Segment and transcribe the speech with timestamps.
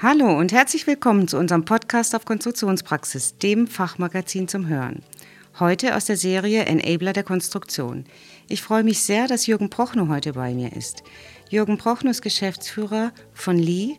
[0.00, 5.02] Hallo und herzlich willkommen zu unserem Podcast auf Konstruktionspraxis, dem Fachmagazin zum Hören.
[5.58, 8.04] Heute aus der Serie Enabler der Konstruktion.
[8.48, 11.02] Ich freue mich sehr, dass Jürgen Prochnow heute bei mir ist.
[11.50, 13.96] Jürgen Prochnow ist Geschäftsführer von Lee,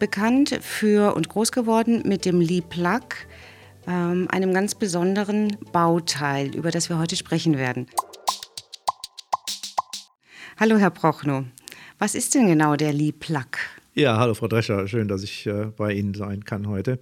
[0.00, 3.00] bekannt für und groß geworden mit dem Lee Plug,
[3.86, 7.88] ähm, einem ganz besonderen Bauteil, über das wir heute sprechen werden.
[10.58, 11.44] Hallo, Herr Prochnow.
[11.98, 13.58] Was ist denn genau der Lee Plug?
[13.94, 16.98] Ja, hallo Frau Drescher, schön, dass ich äh, bei Ihnen sein kann heute.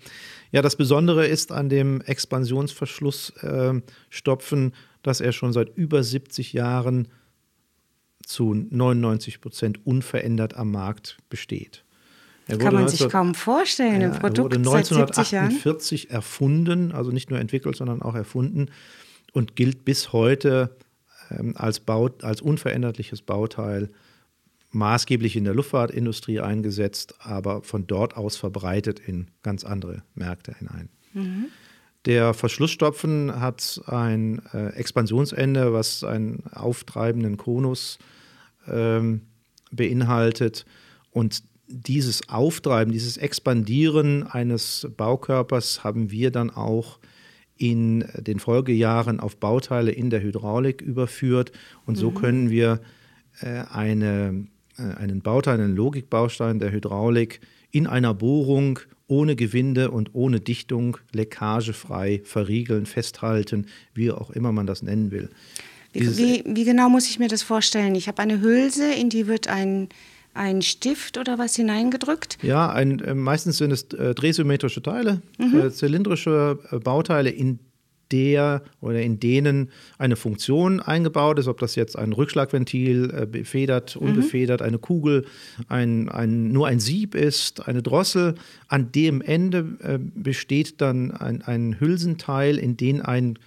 [0.50, 4.72] Ja, das Besondere ist an dem Expansionsverschlussstopfen, äh,
[5.02, 7.06] dass er schon seit über 70 Jahren
[8.26, 11.84] zu 99 Prozent unverändert am Markt besteht.
[12.48, 17.38] Kann man 19, sich kaum vorstellen, ein Produkt er wurde 1948 erfunden, also nicht nur
[17.38, 18.66] entwickelt, sondern auch erfunden
[19.32, 20.76] und gilt bis heute
[21.30, 23.90] ähm, als, Bau, als unveränderliches Bauteil
[24.70, 30.88] maßgeblich in der Luftfahrtindustrie eingesetzt, aber von dort aus verbreitet in ganz andere Märkte hinein.
[31.12, 31.46] Mhm.
[32.06, 37.98] Der Verschlussstopfen hat ein äh, Expansionsende, was einen auftreibenden Konus
[38.66, 39.22] ähm,
[39.70, 40.64] beinhaltet.
[41.10, 46.98] Und dieses Auftreiben, dieses Expandieren eines Baukörpers haben wir dann auch
[47.56, 51.52] in den Folgejahren auf Bauteile in der Hydraulik überführt.
[51.84, 52.14] Und so mhm.
[52.14, 52.80] können wir
[53.40, 54.46] äh, eine
[54.98, 62.22] einen Bauteil, einen Logikbaustein der Hydraulik in einer Bohrung ohne Gewinde und ohne Dichtung leckagefrei
[62.24, 65.30] verriegeln, festhalten, wie auch immer man das nennen will.
[65.92, 67.94] Wie, wie, wie genau muss ich mir das vorstellen?
[67.96, 69.88] Ich habe eine Hülse, in die wird ein,
[70.34, 72.38] ein Stift oder was hineingedrückt?
[72.42, 75.60] Ja, ein, äh, meistens sind es äh, drehsymmetrische Teile, mhm.
[75.60, 77.58] äh, zylindrische äh, Bauteile, in
[78.12, 83.96] der oder in denen eine Funktion eingebaut ist, ob das jetzt ein Rückschlagventil, äh, befedert,
[83.96, 84.08] mhm.
[84.08, 84.66] unbefedert, mhm.
[84.66, 85.26] eine Kugel,
[85.68, 88.34] ein, ein, nur ein Sieb ist, eine Drossel.
[88.68, 93.38] An dem Ende äh, besteht dann ein, ein Hülsenteil, in den ein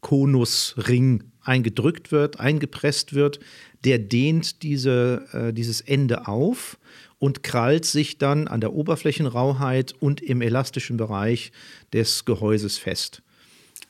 [0.00, 3.40] Konusring eingedrückt wird, eingepresst wird.
[3.84, 6.78] Der dehnt diese, äh, dieses Ende auf
[7.18, 11.52] und krallt sich dann an der Oberflächenrauheit und im elastischen Bereich
[11.92, 13.22] des Gehäuses fest.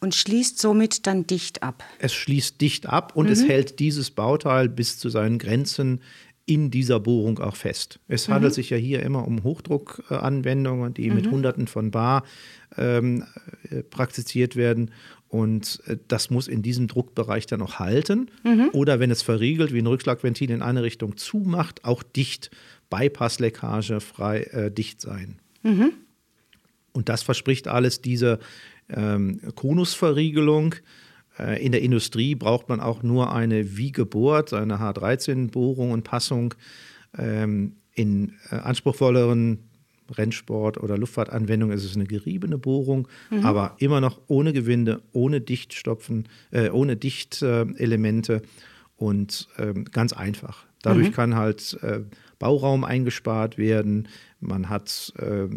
[0.07, 1.83] Und schließt somit dann dicht ab.
[1.99, 3.33] Es schließt dicht ab und mhm.
[3.33, 6.01] es hält dieses Bauteil bis zu seinen Grenzen
[6.45, 7.99] in dieser Bohrung auch fest.
[8.07, 8.35] Es mhm.
[8.35, 11.17] handelt sich ja hier immer um Hochdruckanwendungen, die mhm.
[11.17, 12.23] mit Hunderten von Bar
[12.77, 13.25] ähm,
[13.69, 14.93] äh, praktiziert werden.
[15.27, 18.31] Und äh, das muss in diesem Druckbereich dann auch halten.
[18.45, 18.69] Mhm.
[18.73, 22.53] Oder wenn es verriegelt, wie ein Rückschlagventil in eine Richtung zumacht, auch dicht,
[22.91, 25.41] Bypassleckage frei äh, dicht sein.
[25.65, 25.95] Mhm.
[26.93, 28.39] Und das verspricht alles diese
[28.91, 30.75] ähm, Konusverriegelung.
[31.39, 36.55] Äh, in der Industrie braucht man auch nur eine wie gebohrt, eine H13-Bohrung und Passung.
[37.19, 39.59] Ähm, in äh, anspruchsvolleren
[40.13, 43.45] Rennsport- oder Luftfahrtanwendungen ist es eine geriebene Bohrung, mhm.
[43.45, 48.43] aber immer noch ohne Gewinde, ohne Dichtstopfen, äh, ohne Dichtelemente
[48.97, 50.67] und ähm, ganz einfach.
[50.83, 51.13] Dadurch mhm.
[51.13, 52.01] kann halt äh,
[52.39, 54.09] Bauraum eingespart werden,
[54.41, 55.49] man hat äh,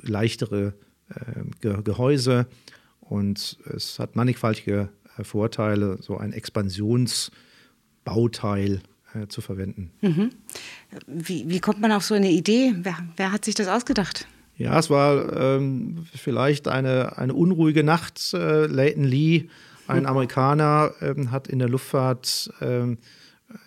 [0.00, 0.74] leichtere
[1.14, 1.44] äh,
[1.82, 2.46] Gehäuse
[3.00, 8.80] und es hat mannigfaltige äh, Vorteile, so ein Expansionsbauteil
[9.14, 9.90] äh, zu verwenden.
[10.00, 10.30] Mhm.
[11.06, 12.74] Wie, wie, kommt man auf so eine Idee?
[12.78, 14.26] Wer, wer hat sich das ausgedacht?
[14.56, 18.32] Ja, es war ähm, vielleicht eine, eine unruhige Nacht.
[18.32, 19.48] Leighton Lee,
[19.86, 20.06] ein hm.
[20.06, 22.98] Amerikaner, ähm, hat in der Luftfahrt ähm,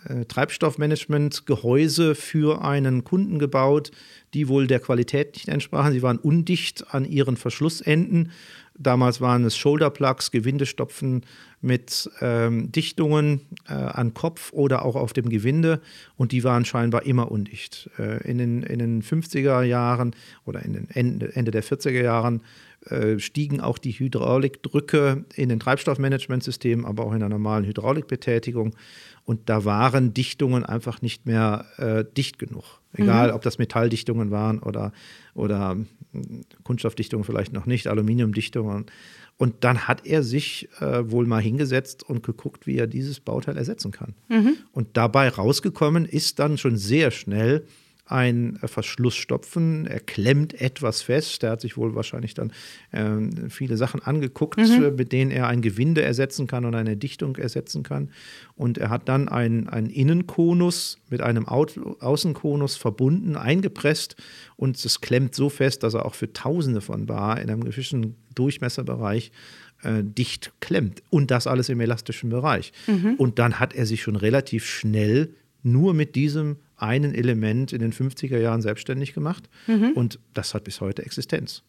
[0.07, 3.91] äh, Treibstoffmanagement-Gehäuse für einen Kunden gebaut,
[4.33, 5.93] die wohl der Qualität nicht entsprachen.
[5.93, 8.31] Sie waren undicht an ihren Verschlussenden.
[8.77, 11.25] Damals waren es Shoulderplugs, Gewindestopfen
[11.61, 15.81] mit ähm, Dichtungen äh, an Kopf oder auch auf dem Gewinde
[16.17, 17.89] und die waren scheinbar immer undicht.
[17.97, 22.41] Äh, in, den, in den 50er Jahren oder in den Ende, Ende der 40er Jahren
[22.87, 28.75] äh, stiegen auch die Hydraulikdrücke in den Treibstoffmanagementsystemen, aber auch in der normalen Hydraulikbetätigung.
[29.23, 32.81] Und da waren Dichtungen einfach nicht mehr äh, dicht genug.
[32.93, 33.35] Egal, mhm.
[33.35, 34.93] ob das Metalldichtungen waren oder,
[35.35, 35.77] oder
[36.11, 38.87] hm, Kunststoffdichtungen vielleicht noch nicht, Aluminiumdichtungen.
[39.41, 43.57] Und dann hat er sich äh, wohl mal hingesetzt und geguckt, wie er dieses Bauteil
[43.57, 44.13] ersetzen kann.
[44.29, 44.57] Mhm.
[44.71, 47.65] Und dabei rausgekommen ist dann schon sehr schnell
[48.11, 49.87] ein Verschlussstopfen.
[49.87, 51.43] Er klemmt etwas fest.
[51.43, 52.51] Er hat sich wohl wahrscheinlich dann
[52.91, 54.95] äh, viele Sachen angeguckt, mhm.
[54.97, 58.11] mit denen er ein Gewinde ersetzen kann und eine Dichtung ersetzen kann.
[58.55, 64.15] Und er hat dann einen, einen Innenkonus mit einem Außenkonus verbunden, eingepresst
[64.55, 68.15] und es klemmt so fest, dass er auch für Tausende von Bar in einem gewissen
[68.35, 69.31] Durchmesserbereich
[69.83, 71.01] äh, dicht klemmt.
[71.09, 72.71] Und das alles im elastischen Bereich.
[72.87, 73.15] Mhm.
[73.17, 77.93] Und dann hat er sich schon relativ schnell nur mit diesem einen Element in den
[77.93, 79.91] 50er Jahren selbstständig gemacht mhm.
[79.91, 81.63] und das hat bis heute Existenz.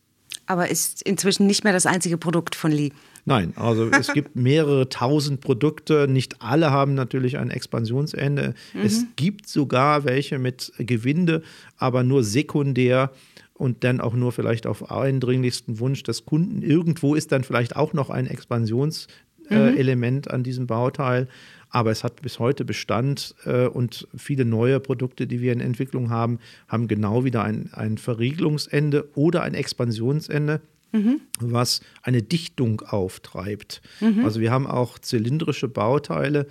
[0.46, 2.90] Aber ist inzwischen nicht mehr das einzige Produkt von Lee.
[3.24, 6.08] Nein, also es gibt mehrere tausend Produkte.
[6.08, 8.54] Nicht alle haben natürlich ein Expansionsende.
[8.74, 8.80] Mhm.
[8.80, 11.42] Es gibt sogar welche mit Gewinde,
[11.76, 13.10] aber nur sekundär
[13.54, 16.62] und dann auch nur vielleicht auf eindringlichsten Wunsch des Kunden.
[16.62, 20.32] Irgendwo ist dann vielleicht auch noch ein Expansionselement mhm.
[20.32, 21.28] an diesem Bauteil.
[21.72, 26.10] Aber es hat bis heute Bestand äh, und viele neue Produkte, die wir in Entwicklung
[26.10, 26.38] haben,
[26.68, 30.60] haben genau wieder ein, ein Verriegelungsende oder ein Expansionsende.
[30.94, 31.22] Mhm.
[31.40, 33.80] was eine Dichtung auftreibt.
[34.02, 34.26] Mhm.
[34.26, 36.46] Also wir haben auch zylindrische Bauteile,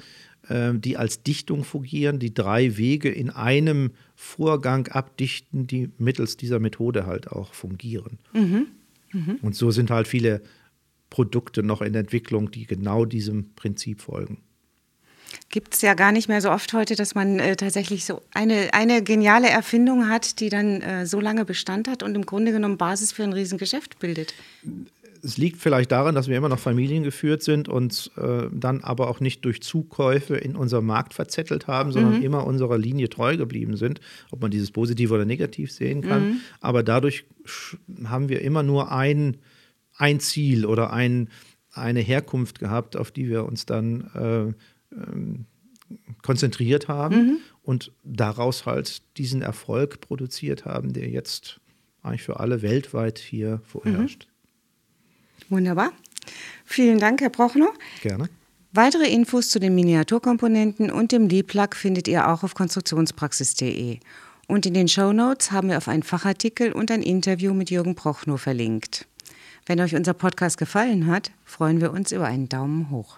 [0.48, 6.58] äh, die als Dichtung fungieren, die drei Wege in einem Vorgang abdichten, die mittels dieser
[6.58, 8.18] Methode halt auch fungieren.
[8.34, 8.66] Mhm.
[9.44, 10.42] Und so sind halt viele
[11.12, 14.40] Produkte noch in Entwicklung, die genau diesem Prinzip folgen
[15.50, 18.70] gibt es ja gar nicht mehr so oft heute, dass man äh, tatsächlich so eine,
[18.74, 22.78] eine geniale Erfindung hat, die dann äh, so lange Bestand hat und im Grunde genommen
[22.78, 24.34] Basis für ein Riesengeschäft bildet.
[25.24, 29.20] Es liegt vielleicht daran, dass wir immer noch familiengeführt sind und äh, dann aber auch
[29.20, 32.24] nicht durch Zukäufe in unserem Markt verzettelt haben, sondern mhm.
[32.24, 34.02] immer unserer Linie treu geblieben sind,
[34.32, 36.30] ob man dieses positiv oder negativ sehen kann.
[36.30, 36.42] Mhm.
[36.60, 37.26] Aber dadurch
[38.06, 39.38] haben wir immer nur ein,
[39.96, 41.30] ein Ziel oder ein,
[41.72, 44.54] eine Herkunft gehabt, auf die wir uns dann äh,
[44.92, 45.46] ähm,
[46.22, 47.38] konzentriert haben mhm.
[47.64, 51.60] und daraus halt diesen Erfolg produziert haben, der jetzt
[52.04, 54.28] eigentlich für alle weltweit hier vorherrscht.
[54.28, 55.56] Mhm.
[55.56, 55.92] Wunderbar.
[56.66, 57.70] Vielen Dank, Herr Prochnow.
[58.02, 58.30] Gerne.
[58.74, 64.00] Weitere Infos zu den Miniaturkomponenten und dem Lee-Plug findet ihr auch auf konstruktionspraxis.de.
[64.48, 67.96] Und in den Show Notes haben wir auf einen Fachartikel und ein Interview mit Jürgen
[67.96, 69.08] Prochnow verlinkt.
[69.66, 73.18] Wenn euch unser Podcast gefallen hat, freuen wir uns über einen Daumen hoch.